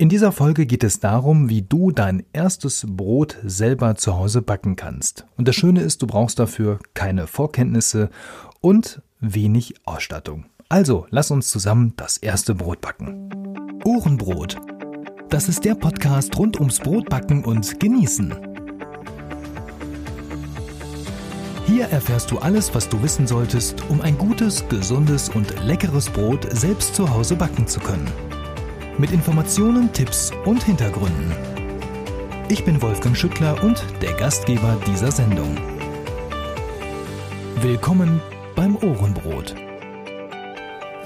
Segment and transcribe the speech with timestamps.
[0.00, 4.76] In dieser Folge geht es darum, wie du dein erstes Brot selber zu Hause backen
[4.76, 5.26] kannst.
[5.36, 8.08] Und das Schöne ist, du brauchst dafür keine Vorkenntnisse
[8.60, 10.44] und wenig Ausstattung.
[10.68, 13.28] Also, lass uns zusammen das erste Brot backen.
[13.84, 14.58] Ohrenbrot.
[15.30, 18.36] Das ist der Podcast rund ums Brotbacken und Genießen.
[21.66, 26.46] Hier erfährst du alles, was du wissen solltest, um ein gutes, gesundes und leckeres Brot
[26.56, 28.06] selbst zu Hause backen zu können
[28.98, 31.32] mit Informationen, Tipps und Hintergründen.
[32.48, 35.56] Ich bin Wolfgang Schüttler und der Gastgeber dieser Sendung.
[37.60, 38.20] Willkommen
[38.56, 39.54] beim Ohrenbrot.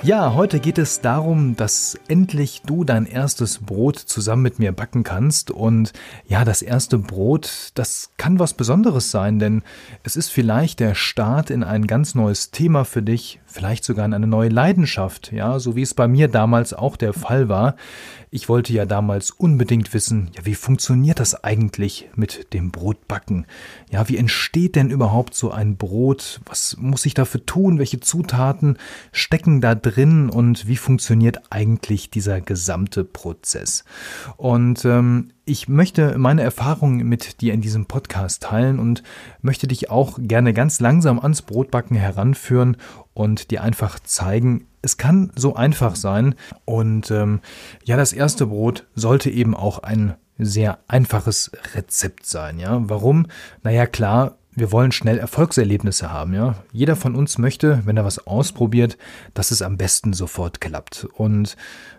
[0.03, 5.05] Ja, heute geht es darum, dass endlich du dein erstes Brot zusammen mit mir backen
[5.05, 5.51] kannst.
[5.51, 5.93] Und
[6.27, 9.63] ja, das erste Brot, das kann was Besonderes sein, denn
[10.03, 14.15] es ist vielleicht der Start in ein ganz neues Thema für dich, vielleicht sogar in
[14.15, 17.77] eine neue Leidenschaft, ja, so wie es bei mir damals auch der Fall war.
[18.31, 23.47] Ich wollte ja damals unbedingt wissen, ja, wie funktioniert das eigentlich mit dem Brotbacken?
[23.91, 26.41] Ja, wie entsteht denn überhaupt so ein Brot?
[26.47, 27.79] Was muss ich dafür tun?
[27.79, 28.79] Welche Zutaten
[29.13, 30.31] stecken da drin?
[30.31, 33.85] Und wie funktioniert eigentlich dieser gesamte Prozess?
[34.39, 39.03] Und ähm, ich möchte meine Erfahrungen mit dir in diesem Podcast teilen und
[39.41, 42.77] möchte dich auch gerne ganz langsam ans Brotbacken heranführen
[43.15, 46.35] und dir einfach zeigen, es kann so einfach sein.
[46.65, 47.41] Und ähm,
[47.85, 52.59] ja, das erste Brot sollte eben auch ein sehr einfaches Rezept sein.
[52.59, 53.27] Ja, warum?
[53.63, 56.57] Naja, klar, wir wollen schnell Erfolgserlebnisse haben, ja.
[56.73, 58.99] Jeder von uns möchte, wenn er was ausprobiert,
[59.33, 61.07] dass es am besten sofort klappt.
[61.15, 61.57] Und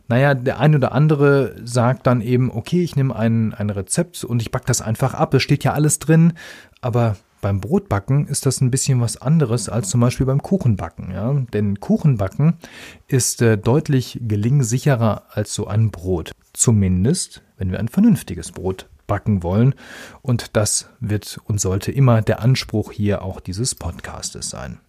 [0.07, 4.41] naja, der eine oder andere sagt dann eben, okay, ich nehme ein, ein Rezept und
[4.41, 5.33] ich back das einfach ab.
[5.33, 6.33] Es steht ja alles drin,
[6.81, 11.11] aber beim Brotbacken ist das ein bisschen was anderes als zum Beispiel beim Kuchenbacken.
[11.11, 11.33] Ja?
[11.51, 12.53] Denn Kuchenbacken
[13.07, 16.31] ist äh, deutlich gelingsicherer als so ein Brot.
[16.53, 19.75] Zumindest, wenn wir ein vernünftiges Brot backen wollen.
[20.21, 24.79] Und das wird und sollte immer der Anspruch hier auch dieses Podcastes sein.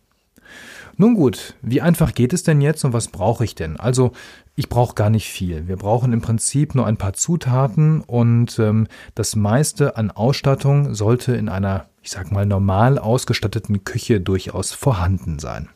[0.96, 3.78] Nun gut, wie einfach geht es denn jetzt und was brauche ich denn?
[3.78, 4.12] Also,
[4.54, 5.66] ich brauche gar nicht viel.
[5.66, 11.34] Wir brauchen im Prinzip nur ein paar Zutaten und ähm, das meiste an Ausstattung sollte
[11.34, 15.68] in einer, ich sag mal, normal ausgestatteten Küche durchaus vorhanden sein.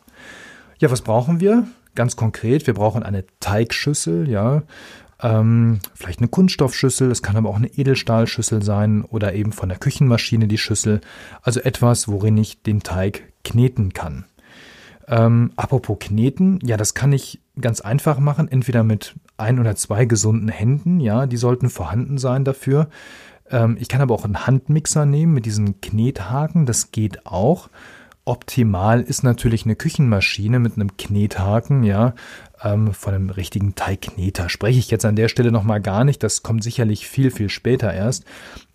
[0.78, 1.66] Ja, was brauchen wir?
[1.96, 4.62] Ganz konkret, wir brauchen eine Teigschüssel, ja,
[5.20, 9.78] ähm, vielleicht eine Kunststoffschüssel, es kann aber auch eine Edelstahlschüssel sein oder eben von der
[9.78, 11.00] Küchenmaschine die Schüssel.
[11.42, 14.26] Also etwas, worin ich den Teig kneten kann.
[15.08, 20.04] Ähm, apropos kneten, ja, das kann ich ganz einfach machen, entweder mit ein oder zwei
[20.04, 22.88] gesunden Händen, ja, die sollten vorhanden sein dafür.
[23.50, 27.70] Ähm, ich kann aber auch einen Handmixer nehmen mit diesen Knethaken, das geht auch.
[28.28, 32.12] Optimal ist natürlich eine Küchenmaschine mit einem Knethaken, ja,
[32.62, 34.50] ähm, von einem richtigen Teigkneter.
[34.50, 37.90] Spreche ich jetzt an der Stelle nochmal gar nicht, das kommt sicherlich viel, viel später
[37.90, 38.26] erst.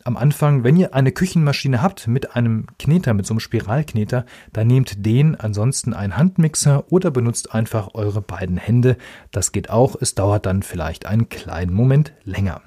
[0.06, 4.66] Am Anfang, wenn ihr eine Küchenmaschine habt mit einem Kneter, mit so einem Spiralkneter, dann
[4.66, 8.98] nehmt den, ansonsten einen Handmixer oder benutzt einfach eure beiden Hände.
[9.30, 12.64] Das geht auch, es dauert dann vielleicht einen kleinen Moment länger.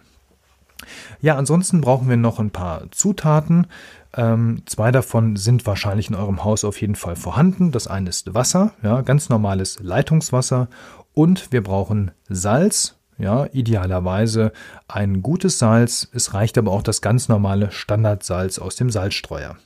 [1.21, 3.67] Ja, ansonsten brauchen wir noch ein paar Zutaten.
[4.17, 7.71] Ähm, zwei davon sind wahrscheinlich in eurem Haus auf jeden Fall vorhanden.
[7.71, 10.69] Das eine ist Wasser, ja, ganz normales Leitungswasser.
[11.13, 14.53] Und wir brauchen Salz, ja, idealerweise
[14.89, 16.09] ein gutes Salz.
[16.13, 19.57] Es reicht aber auch das ganz normale Standardsalz aus dem Salzstreuer.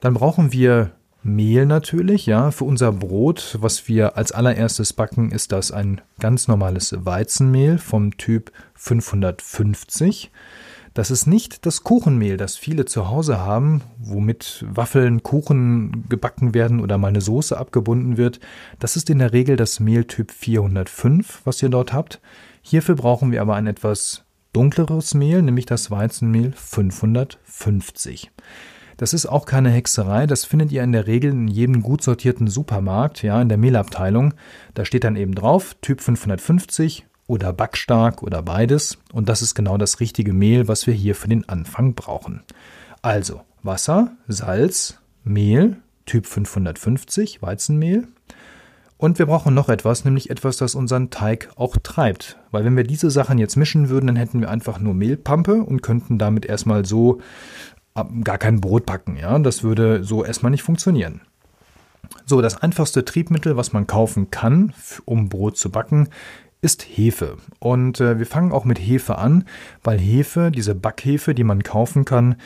[0.00, 0.92] Dann brauchen wir
[1.22, 6.48] Mehl natürlich, ja, für unser Brot, was wir als allererstes backen, ist das ein ganz
[6.48, 10.30] normales Weizenmehl vom Typ 550.
[10.94, 16.80] Das ist nicht das Kuchenmehl, das viele zu Hause haben, womit Waffeln, Kuchen gebacken werden
[16.80, 18.38] oder mal eine Soße abgebunden wird.
[18.78, 22.20] Das ist in der Regel das Mehltyp 405, was ihr dort habt.
[22.62, 24.22] Hierfür brauchen wir aber ein etwas
[24.52, 28.30] dunkleres Mehl, nämlich das Weizenmehl 550.
[28.96, 32.46] Das ist auch keine Hexerei, das findet ihr in der Regel in jedem gut sortierten
[32.46, 34.34] Supermarkt, ja, in der Mehlabteilung.
[34.74, 38.98] Da steht dann eben drauf, Typ 550, oder backstark oder beides.
[39.12, 42.42] Und das ist genau das richtige Mehl, was wir hier für den Anfang brauchen.
[43.02, 45.76] Also Wasser, Salz, Mehl,
[46.06, 48.08] Typ 550, Weizenmehl.
[48.96, 52.38] Und wir brauchen noch etwas, nämlich etwas, das unseren Teig auch treibt.
[52.50, 55.82] Weil wenn wir diese Sachen jetzt mischen würden, dann hätten wir einfach nur Mehlpampe und
[55.82, 57.20] könnten damit erstmal so
[58.22, 59.16] gar kein Brot backen.
[59.16, 59.38] Ja?
[59.38, 61.20] Das würde so erstmal nicht funktionieren.
[62.26, 64.72] So, das einfachste Triebmittel, was man kaufen kann,
[65.04, 66.08] um Brot zu backen,
[66.64, 67.36] ist Hefe.
[67.60, 69.44] Und äh, wir fangen auch mit Hefe an,
[69.82, 72.36] weil Hefe, diese Backhefe, die man kaufen kann,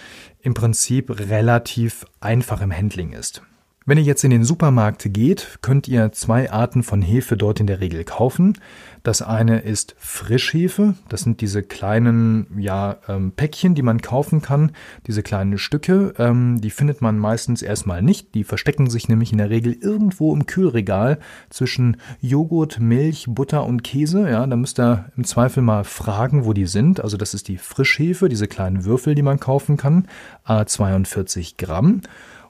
[0.40, 3.42] im Prinzip relativ einfach im Handling ist.
[3.88, 7.66] Wenn ihr jetzt in den Supermarkt geht, könnt ihr zwei Arten von Hefe dort in
[7.66, 8.58] der Regel kaufen.
[9.02, 10.92] Das eine ist Frischhefe.
[11.08, 14.72] Das sind diese kleinen ja, ähm, Päckchen, die man kaufen kann.
[15.06, 18.34] Diese kleinen Stücke, ähm, die findet man meistens erstmal nicht.
[18.34, 21.18] Die verstecken sich nämlich in der Regel irgendwo im Kühlregal
[21.48, 24.28] zwischen Joghurt, Milch, Butter und Käse.
[24.28, 27.00] Ja, da müsst ihr im Zweifel mal fragen, wo die sind.
[27.00, 30.08] Also das ist die Frischhefe, diese kleinen Würfel, die man kaufen kann.
[30.44, 32.02] A 42 Gramm.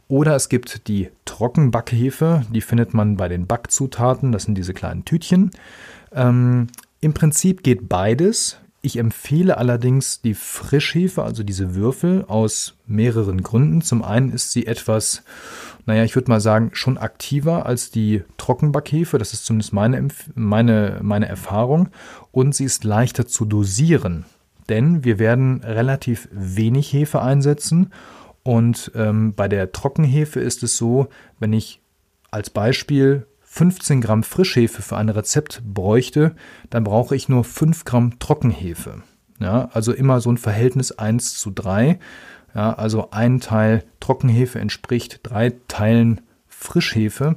[0.09, 5.05] Oder es gibt die Trockenbackhefe, die findet man bei den Backzutaten, das sind diese kleinen
[5.05, 5.51] Tütchen.
[6.13, 6.69] Ähm,
[7.01, 8.57] Im Prinzip geht beides.
[8.81, 13.83] Ich empfehle allerdings die Frischhefe, also diese Würfel, aus mehreren Gründen.
[13.83, 15.25] Zum einen ist sie etwas,
[15.85, 19.19] naja, ich würde mal sagen, schon aktiver als die Trockenbackhefe.
[19.19, 21.91] Das ist zumindest meine, meine, meine Erfahrung.
[22.33, 24.25] Und sie ist leichter zu dosieren.
[24.71, 27.91] Denn wir werden relativ wenig Hefe einsetzen
[28.49, 31.09] und ähm, bei der Trockenhefe ist es so,
[31.39, 31.83] wenn ich
[32.31, 36.35] als Beispiel 15 Gramm Frischhefe für ein Rezept bräuchte,
[36.71, 39.03] dann brauche ich nur 5 Gramm Trockenhefe.
[39.39, 41.99] Ja, also immer so ein Verhältnis 1 zu 3.
[42.55, 47.37] Ja, also ein Teil Trockenhefe entspricht drei Teilen Frischhefe.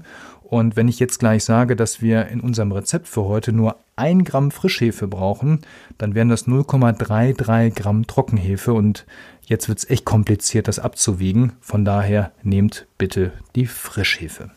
[0.52, 4.26] Und wenn ich jetzt gleich sage, dass wir in unserem Rezept für heute nur 1
[4.26, 5.62] Gramm Frischhefe brauchen,
[5.98, 8.74] dann wären das 0,33 Gramm Trockenhefe.
[8.74, 9.06] Und
[9.46, 11.54] jetzt wird es echt kompliziert, das abzuwiegen.
[11.62, 14.52] Von daher nehmt bitte die Frischhefe.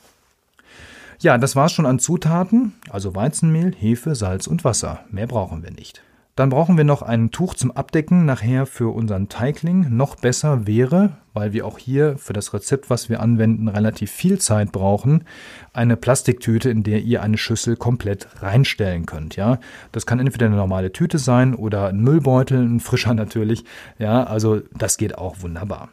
[1.20, 5.04] Ja, das war's schon an Zutaten, also Weizenmehl, Hefe, Salz und Wasser.
[5.12, 6.02] Mehr brauchen wir nicht.
[6.36, 9.96] Dann brauchen wir noch ein Tuch zum Abdecken nachher für unseren Teigling.
[9.96, 14.40] Noch besser wäre, weil wir auch hier für das Rezept, was wir anwenden, relativ viel
[14.40, 15.24] Zeit brauchen,
[15.72, 19.36] eine Plastiktüte, in der ihr eine Schüssel komplett reinstellen könnt.
[19.36, 19.60] Ja,
[19.92, 23.64] das kann entweder eine normale Tüte sein oder ein Müllbeutel, ein frischer natürlich.
[23.98, 25.90] Ja, also das geht auch wunderbar.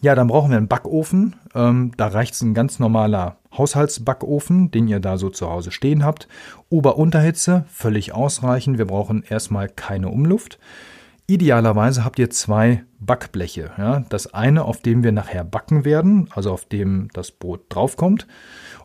[0.00, 1.34] Ja, dann brauchen wir einen Backofen.
[1.54, 6.04] Ähm, da reicht es ein ganz normaler Haushaltsbackofen, den ihr da so zu Hause stehen
[6.04, 6.28] habt.
[6.70, 8.78] Ober-Unterhitze, völlig ausreichend.
[8.78, 10.58] Wir brauchen erstmal keine Umluft.
[11.26, 13.72] Idealerweise habt ihr zwei Backbleche.
[13.76, 14.04] Ja?
[14.08, 18.26] Das eine, auf dem wir nachher backen werden, also auf dem das Brot draufkommt.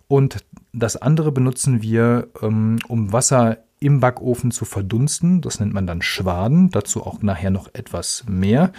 [0.08, 0.44] Und
[0.74, 5.42] das andere benutzen wir, ähm, um Wasser im Backofen zu verdunsten.
[5.42, 6.70] Das nennt man dann Schwaden.
[6.70, 8.72] Dazu auch nachher noch etwas mehr.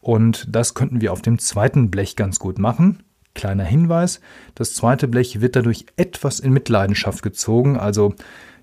[0.00, 3.02] Und das könnten wir auf dem zweiten Blech ganz gut machen.
[3.34, 4.20] Kleiner Hinweis,
[4.54, 8.14] das zweite Blech wird dadurch etwas in Mitleidenschaft gezogen, also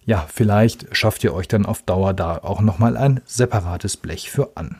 [0.05, 4.55] ja, vielleicht schafft ihr euch dann auf Dauer da auch nochmal ein separates Blech für
[4.55, 4.79] an.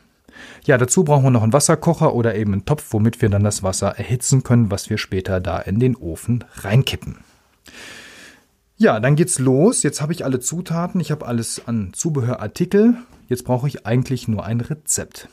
[0.64, 3.62] Ja, dazu brauchen wir noch einen Wasserkocher oder eben einen Topf, womit wir dann das
[3.62, 7.18] Wasser erhitzen können, was wir später da in den Ofen reinkippen.
[8.82, 9.82] Ja, dann geht's los.
[9.82, 12.94] Jetzt habe ich alle Zutaten, ich habe alles an Zubehörartikel.
[13.28, 15.28] Jetzt brauche ich eigentlich nur ein Rezept.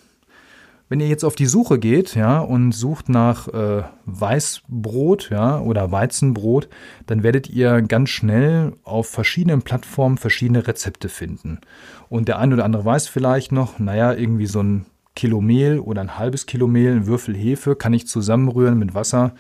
[0.90, 5.94] Wenn ihr jetzt auf die Suche geht, ja, und sucht nach äh, Weißbrot, ja, oder
[5.94, 6.68] Weizenbrot,
[7.06, 11.62] dann werdet ihr ganz schnell auf verschiedenen Plattformen verschiedene Rezepte finden.
[12.10, 16.02] Und der eine oder andere weiß vielleicht noch, naja, irgendwie so ein Kilo Mehl oder
[16.02, 19.36] ein halbes Kilo Mehl, ein Würfel Hefe kann ich zusammenrühren mit Wasser,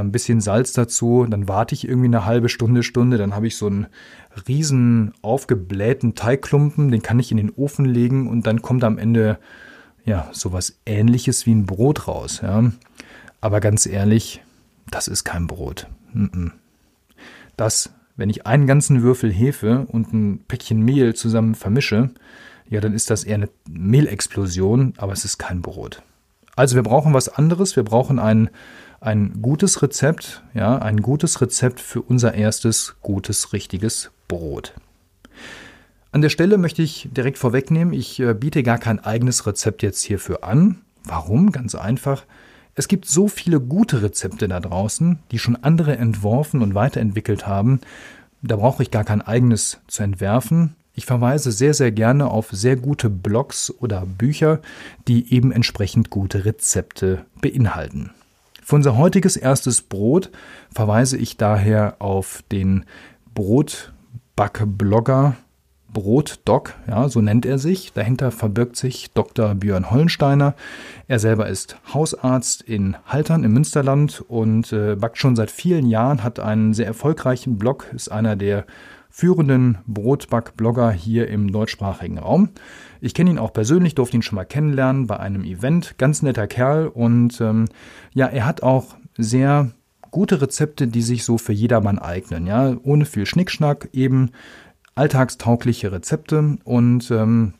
[0.00, 3.56] ein bisschen Salz dazu, dann warte ich irgendwie eine halbe Stunde, Stunde, dann habe ich
[3.56, 3.86] so einen
[4.48, 9.38] riesen aufgeblähten Teigklumpen, den kann ich in den Ofen legen und dann kommt am Ende
[10.04, 12.40] ja, sowas ähnliches wie ein Brot raus.
[12.42, 12.72] Ja.
[13.40, 14.42] Aber ganz ehrlich,
[14.90, 15.86] das ist kein Brot.
[17.56, 22.10] Das, wenn ich einen ganzen Würfel Hefe und ein Päckchen Mehl zusammen vermische,
[22.68, 26.02] ja, dann ist das eher eine Mehlexplosion, aber es ist kein Brot.
[26.56, 27.76] Also wir brauchen was anderes.
[27.76, 28.50] Wir brauchen ein,
[29.02, 34.74] ein gutes Rezept, ja, ein gutes Rezept für unser erstes gutes, richtiges Brot.
[36.12, 40.02] An der Stelle möchte ich direkt vorwegnehmen, ich äh, biete gar kein eigenes Rezept jetzt
[40.02, 40.82] hierfür an.
[41.04, 41.50] Warum?
[41.50, 42.24] Ganz einfach.
[42.74, 47.80] Es gibt so viele gute Rezepte da draußen, die schon andere entworfen und weiterentwickelt haben.
[48.40, 50.76] Da brauche ich gar kein eigenes zu entwerfen.
[50.94, 54.60] Ich verweise sehr, sehr gerne auf sehr gute Blogs oder Bücher,
[55.08, 58.10] die eben entsprechend gute Rezepte beinhalten.
[58.62, 60.30] Für unser heutiges erstes Brot
[60.72, 62.84] verweise ich daher auf den
[63.34, 65.36] Brotbackblogger
[65.92, 67.92] Brotdoc, ja, so nennt er sich.
[67.92, 69.54] Dahinter verbirgt sich Dr.
[69.54, 70.54] Björn Hollensteiner.
[71.06, 76.22] Er selber ist Hausarzt in Haltern im Münsterland und äh, backt schon seit vielen Jahren,
[76.22, 78.64] hat einen sehr erfolgreichen Blog, ist einer der
[79.12, 82.48] führenden Brotback-Blogger hier im deutschsprachigen Raum.
[83.02, 85.98] Ich kenne ihn auch persönlich, durfte ihn schon mal kennenlernen bei einem Event.
[85.98, 87.66] Ganz netter Kerl und ähm,
[88.14, 89.70] ja, er hat auch sehr
[90.10, 92.46] gute Rezepte, die sich so für jedermann eignen.
[92.46, 94.30] Ja, ohne viel Schnickschnack eben
[94.94, 97.52] alltagstaugliche Rezepte und ähm,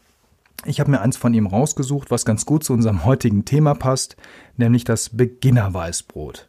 [0.65, 4.17] ich habe mir eins von ihm rausgesucht, was ganz gut zu unserem heutigen Thema passt,
[4.57, 6.49] nämlich das Beginnerweißbrot.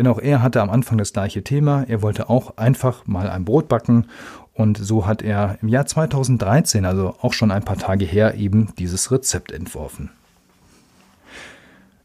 [0.00, 1.84] Denn auch er hatte am Anfang das gleiche Thema.
[1.86, 4.06] Er wollte auch einfach mal ein Brot backen
[4.54, 8.72] und so hat er im Jahr 2013, also auch schon ein paar Tage her, eben
[8.78, 10.08] dieses Rezept entworfen.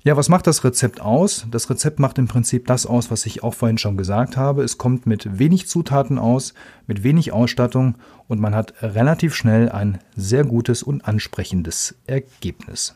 [0.03, 1.47] Ja, was macht das Rezept aus?
[1.49, 4.61] Das Rezept macht im Prinzip das aus, was ich auch vorhin schon gesagt habe.
[4.65, 6.53] Es kommt mit wenig Zutaten aus,
[6.87, 7.95] mit wenig Ausstattung
[8.27, 12.93] und man hat relativ schnell ein sehr gutes und ansprechendes Ergebnis.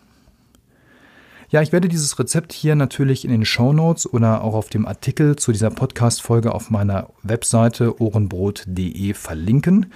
[1.49, 4.85] Ja, ich werde dieses Rezept hier natürlich in den Show Notes oder auch auf dem
[4.85, 9.91] Artikel zu dieser Podcast-Folge auf meiner Webseite ohrenbrot.de verlinken.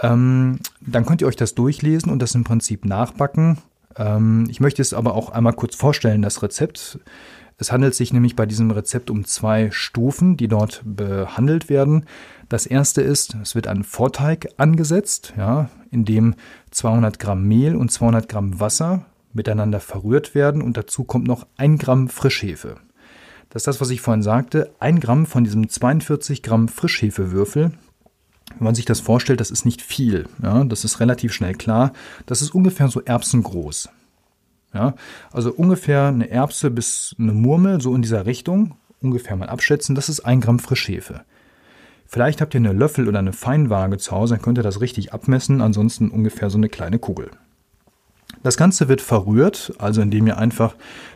[0.00, 3.58] Ähm, dann könnt ihr euch das durchlesen und das im Prinzip nachbacken
[3.96, 6.98] ähm, ich möchte es aber auch einmal kurz vorstellen, das Rezept.
[7.58, 12.06] Es handelt sich nämlich bei diesem Rezept um zwei Stufen, die dort behandelt werden.
[12.48, 16.34] Das erste ist, es wird ein Vorteig angesetzt, ja, in dem
[16.70, 21.78] 200 Gramm Mehl und 200 Gramm Wasser miteinander verrührt werden und dazu kommt noch ein
[21.78, 22.76] Gramm Frischhefe.
[23.50, 24.72] Das ist das, was ich vorhin sagte.
[24.78, 27.72] Ein Gramm von diesem 42 Gramm Frischhefewürfel
[28.58, 30.26] wenn man sich das vorstellt, das ist nicht viel.
[30.42, 31.92] Ja, das ist relativ schnell klar.
[32.26, 33.88] Das ist ungefähr so erbsengroß.
[34.74, 34.94] Ja,
[35.30, 40.08] also ungefähr eine Erbse bis eine Murmel, so in dieser Richtung, ungefähr mal abschätzen, das
[40.08, 41.22] ist ein Gramm Frischhefe.
[42.06, 45.12] Vielleicht habt ihr eine Löffel oder eine Feinwaage zu Hause, dann könnt ihr das richtig
[45.12, 47.30] abmessen, ansonsten ungefähr so eine kleine Kugel.
[48.42, 50.74] Das Ganze wird verrührt, also indem ihr einfach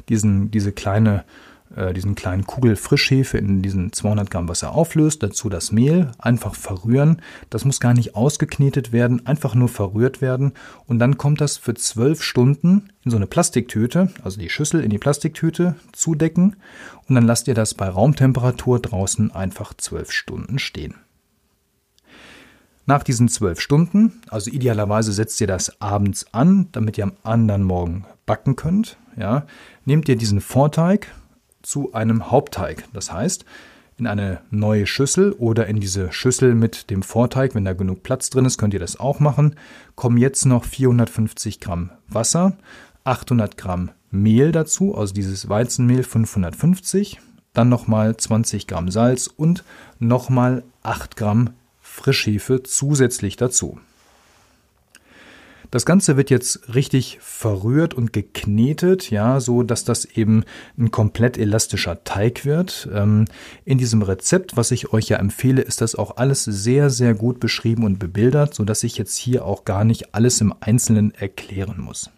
[0.09, 1.25] diesen, diese kleine
[1.75, 6.55] äh, diesen kleinen Kugel Frischhefe in diesen 200 Gramm Wasser auflöst, dazu das Mehl, einfach
[6.55, 7.21] verrühren.
[7.51, 10.53] Das muss gar nicht ausgeknetet werden, einfach nur verrührt werden
[10.87, 14.91] und dann kommt das für 12 Stunden in so eine Plastiktüte, also die Schüssel in
[14.91, 16.57] die Plastiktüte zudecken
[17.09, 20.95] und dann lasst ihr das bei Raumtemperatur draußen einfach 12 Stunden stehen.
[22.89, 27.65] Nach diesen zwölf Stunden, also idealerweise setzt ihr das abends an, damit ihr am anderen
[27.65, 29.45] Morgen backen könnt, ja,
[29.85, 31.09] nehmt ihr diesen Vorteig,
[31.63, 32.85] zu einem Hauptteig.
[32.93, 33.45] Das heißt,
[33.99, 38.31] in eine neue Schüssel oder in diese Schüssel mit dem Vorteig, wenn da genug Platz
[38.31, 39.57] drin ist, könnt ihr das auch machen.
[39.97, 42.57] Kommen jetzt noch 450 Gramm Wasser,
[43.03, 47.21] 800 Gramm Mehl dazu, also dieses Weizenmehl 550,
[47.53, 49.65] dann nochmal 20 Gramm Salz und
[49.99, 51.51] nochmal 8 Gramm
[51.97, 53.81] Frischhefe zusätzlich dazu.
[55.71, 60.45] Das Ganze wird jetzt richtig verrührt und geknetet, ja, so dass das eben
[60.79, 62.89] ein komplett elastischer Teig wird.
[62.93, 63.25] Ähm,
[63.65, 67.41] in diesem Rezept, was ich euch ja empfehle, ist das auch alles sehr, sehr gut
[67.41, 71.81] beschrieben und bebildert, so dass ich jetzt hier auch gar nicht alles im Einzelnen erklären
[71.81, 72.11] muss.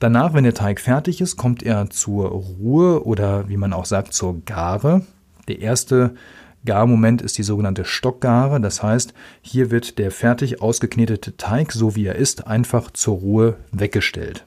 [0.00, 4.14] Danach, wenn der Teig fertig ist, kommt er zur Ruhe oder wie man auch sagt,
[4.14, 5.02] zur Gare.
[5.46, 6.16] Der erste
[6.64, 8.60] Garmoment ist die sogenannte Stockgare.
[8.60, 13.56] Das heißt, hier wird der fertig ausgeknetete Teig, so wie er ist, einfach zur Ruhe
[13.72, 14.44] weggestellt.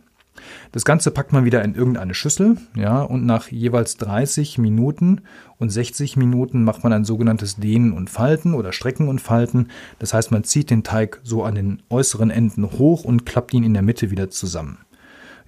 [0.72, 5.22] Das Ganze packt man wieder in irgendeine Schüssel, ja, und nach jeweils 30 Minuten
[5.58, 9.70] und 60 Minuten macht man ein sogenanntes Dehnen und Falten oder Strecken und Falten.
[10.00, 13.64] Das heißt, man zieht den Teig so an den äußeren Enden hoch und klappt ihn
[13.64, 14.80] in der Mitte wieder zusammen.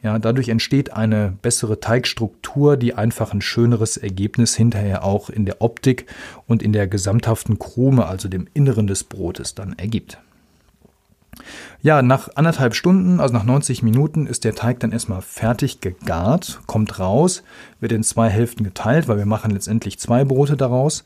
[0.04, 5.62] Ja, dadurch entsteht eine bessere Teigstruktur, die einfach ein schöneres Ergebnis hinterher auch in der
[5.62, 6.06] Optik
[6.46, 10.20] und in der gesamthaften Krume, also dem Inneren des Brotes, dann ergibt.
[11.82, 16.62] Ja, nach anderthalb Stunden, also nach 90 Minuten, ist der Teig dann erstmal fertig gegart,
[16.66, 17.44] kommt raus,
[17.80, 21.04] wird in zwei Hälften geteilt, weil wir machen letztendlich zwei Brote daraus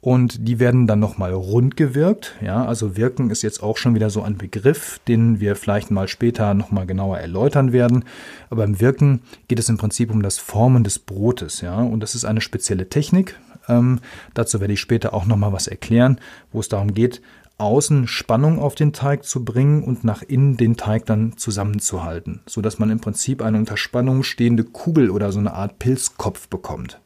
[0.00, 2.34] und die werden dann nochmal rund gewirkt.
[2.40, 6.08] Ja, also wirken ist jetzt auch schon wieder so ein Begriff, den wir vielleicht mal
[6.08, 8.04] später nochmal genauer erläutern werden.
[8.48, 11.60] Aber im Wirken geht es im Prinzip um das Formen des Brotes.
[11.60, 13.38] Ja, und das ist eine spezielle Technik.
[13.68, 14.00] Ähm,
[14.32, 16.18] dazu werde ich später auch nochmal was erklären,
[16.50, 17.20] wo es darum geht,
[17.58, 22.62] außen Spannung auf den Teig zu bringen und nach innen den Teig dann zusammenzuhalten, so
[22.62, 27.00] dass man im Prinzip eine unter Spannung stehende Kugel oder so eine Art Pilzkopf bekommt.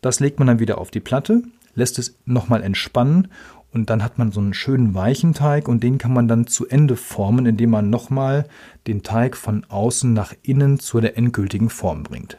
[0.00, 1.42] Das legt man dann wieder auf die Platte,
[1.74, 3.28] lässt es nochmal entspannen
[3.72, 6.68] und dann hat man so einen schönen weichen Teig und den kann man dann zu
[6.68, 8.46] Ende formen, indem man nochmal
[8.86, 12.38] den Teig von außen nach innen zu der endgültigen Form bringt.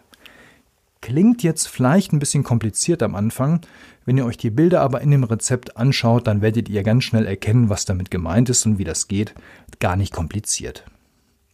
[1.02, 3.62] Klingt jetzt vielleicht ein bisschen kompliziert am Anfang.
[4.06, 7.28] Wenn ihr euch die Bilder aber in dem Rezept anschaut, dann werdet ihr ganz schnell
[7.28, 9.36] erkennen, was damit gemeint ist und wie das geht.
[9.80, 10.86] Gar nicht kompliziert.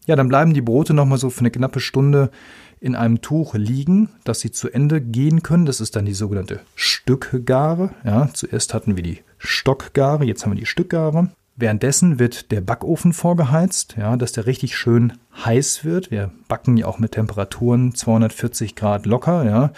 [0.05, 2.31] Ja, dann bleiben die Brote nochmal so für eine knappe Stunde
[2.79, 5.67] in einem Tuch liegen, dass sie zu Ende gehen können.
[5.67, 7.91] Das ist dann die sogenannte Stückgare.
[8.03, 11.29] Ja, zuerst hatten wir die Stockgare, jetzt haben wir die Stückgare.
[11.55, 15.13] Währenddessen wird der Backofen vorgeheizt, ja, dass der richtig schön
[15.45, 16.09] heiß wird.
[16.09, 19.71] Wir backen ja auch mit Temperaturen 240 Grad locker, ja.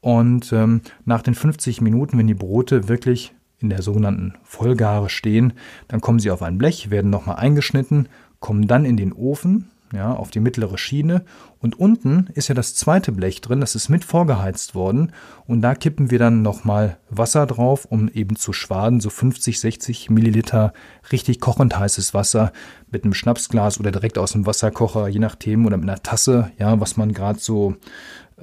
[0.00, 5.52] Und ähm, nach den 50 Minuten, wenn die Brote wirklich in der sogenannten Vollgare stehen,
[5.88, 8.08] dann kommen sie auf ein Blech, werden nochmal eingeschnitten
[8.40, 9.70] kommen dann in den Ofen.
[9.92, 11.24] ja, auf die mittlere Schiene.
[11.60, 15.12] Und unten ist ja das zweite Blech drin, das ist mit vorgeheizt worden.
[15.46, 20.10] Und da kippen wir dann nochmal Wasser drauf, um eben zu schwaden, so 50, 60
[20.10, 20.72] Milliliter
[21.10, 22.52] richtig kochend heißes Wasser
[22.90, 26.50] mit einem Schnapsglas oder direkt aus dem Wasserkocher, je nach Themen, oder mit einer Tasse,
[26.58, 27.76] ja, was man gerade so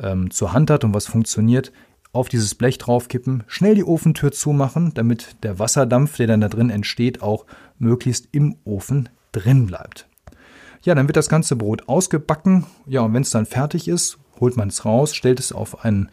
[0.02, 1.72] ähm, zur Hand hat und was funktioniert
[2.12, 6.70] auf dieses Blech draufkippen, schnell die Ofentür zumachen, damit der Wasserdampf, der dann da drin
[6.70, 7.46] entsteht, auch
[7.78, 10.08] möglichst im Ofen drin bleibt.
[10.84, 12.66] Ja, dann wird das ganze Brot ausgebacken.
[12.86, 16.10] Ja, und wenn es dann fertig ist, holt man es raus, stellt es auf ein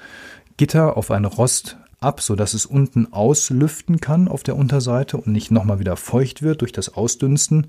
[0.57, 5.50] Gitter, auf einen Rost ab, sodass es unten auslüften kann auf der Unterseite und nicht
[5.50, 7.69] nochmal wieder feucht wird durch das Ausdünsten.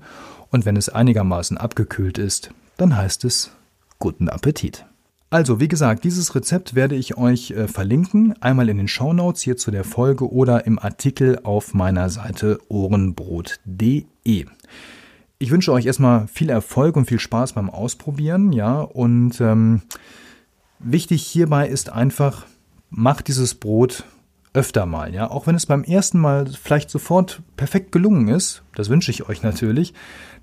[0.50, 3.50] Und wenn es einigermaßen abgekühlt ist, dann heißt es
[3.98, 4.86] guten Appetit.
[5.30, 9.56] Also, wie gesagt, dieses Rezept werde ich euch äh, verlinken, einmal in den Shownotes hier
[9.56, 14.46] zu der Folge oder im Artikel auf meiner Seite ohrenbrot.de.
[15.38, 19.82] Ich wünsche euch erstmal viel Erfolg und viel Spaß beim Ausprobieren, ja, und ähm,
[20.78, 22.46] wichtig hierbei ist einfach,
[22.90, 24.04] macht dieses Brot
[24.52, 28.88] öfter mal, ja, auch wenn es beim ersten Mal vielleicht sofort perfekt gelungen ist, das
[28.88, 29.92] wünsche ich euch natürlich,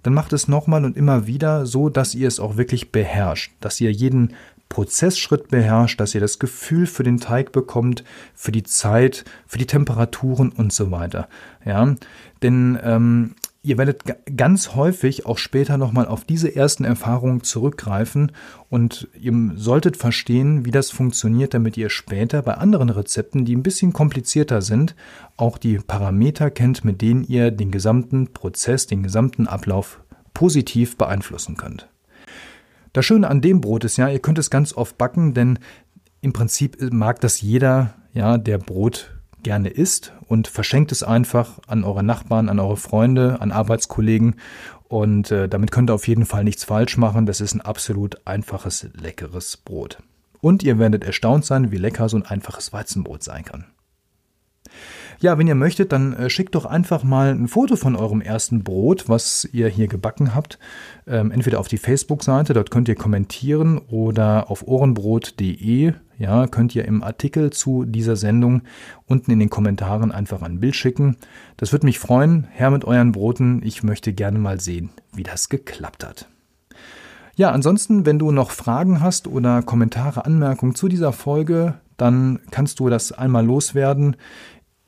[0.03, 3.79] dann macht es nochmal und immer wieder so, dass ihr es auch wirklich beherrscht, dass
[3.79, 4.33] ihr jeden
[4.67, 9.65] Prozessschritt beherrscht, dass ihr das Gefühl für den Teig bekommt, für die Zeit, für die
[9.65, 11.27] Temperaturen und so weiter.
[11.65, 11.95] Ja,
[12.41, 14.03] denn ähm, ihr werdet
[14.36, 18.32] ganz häufig auch später nochmal auf diese ersten Erfahrungen zurückgreifen
[18.70, 23.63] und ihr solltet verstehen, wie das funktioniert, damit ihr später bei anderen Rezepten, die ein
[23.63, 24.96] bisschen komplizierter sind,
[25.38, 30.00] auch die Parameter kennt, mit denen ihr den gesamten Prozess, den gesamten Ablauf
[30.34, 31.88] positiv beeinflussen könnt.
[32.94, 35.60] Das Schöne an dem Brot ist ja, ihr könnt es ganz oft backen, denn
[36.22, 41.83] im Prinzip mag das jeder, ja, der Brot gerne isst und verschenkt es einfach an
[41.83, 44.36] eure Nachbarn, an eure Freunde, an Arbeitskollegen
[44.91, 47.25] und äh, damit könnt ihr auf jeden Fall nichts falsch machen.
[47.25, 50.00] Das ist ein absolut einfaches, leckeres Brot.
[50.41, 53.67] Und ihr werdet erstaunt sein, wie lecker so ein einfaches Weizenbrot sein kann.
[55.22, 58.63] Ja, wenn ihr möchtet, dann äh, schickt doch einfach mal ein Foto von eurem ersten
[58.63, 60.58] Brot, was ihr hier gebacken habt.
[61.06, 65.94] Ähm, entweder auf die Facebook-Seite, dort könnt ihr kommentieren, oder auf ohrenbrot.de.
[66.18, 68.64] Ja, könnt ihr im Artikel zu dieser Sendung
[69.05, 71.18] unten in den Kommentaren einfach ein Bild schicken.
[71.57, 72.48] Das würde mich freuen.
[72.50, 76.27] Herr mit euren Broten, ich möchte gerne mal sehen, wie das geklappt hat.
[77.35, 82.79] Ja, ansonsten, wenn du noch Fragen hast oder Kommentare, Anmerkungen zu dieser Folge, dann kannst
[82.79, 84.16] du das einmal loswerden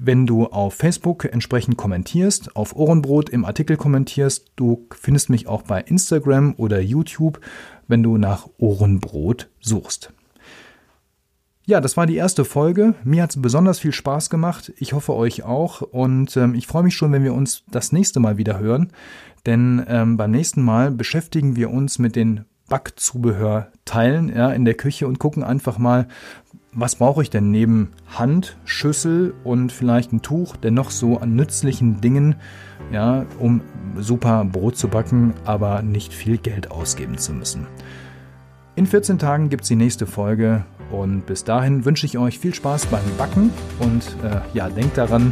[0.05, 4.51] wenn du auf Facebook entsprechend kommentierst, auf Ohrenbrot im Artikel kommentierst.
[4.57, 7.39] Du findest mich auch bei Instagram oder YouTube,
[7.87, 10.11] wenn du nach Ohrenbrot suchst.
[11.65, 12.95] Ja, das war die erste Folge.
[13.05, 14.73] Mir hat es besonders viel Spaß gemacht.
[14.77, 15.81] Ich hoffe euch auch.
[15.81, 18.91] Und ähm, ich freue mich schon, wenn wir uns das nächste Mal wieder hören.
[19.45, 25.07] Denn ähm, beim nächsten Mal beschäftigen wir uns mit den Backzubehörteilen ja, in der Küche
[25.07, 26.09] und gucken einfach mal,
[26.75, 31.35] was brauche ich denn neben Hand, Schüssel und vielleicht ein Tuch denn noch so an
[31.35, 32.35] nützlichen Dingen,
[32.91, 33.61] ja, um
[33.97, 37.67] super Brot zu backen, aber nicht viel Geld ausgeben zu müssen.
[38.75, 42.55] In 14 Tagen gibt es die nächste Folge und bis dahin wünsche ich euch viel
[42.55, 45.31] Spaß beim Backen und äh, ja, denkt daran,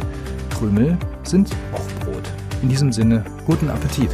[0.50, 2.30] Krümel sind auch Brot.
[2.62, 4.10] In diesem Sinne, guten Appetit!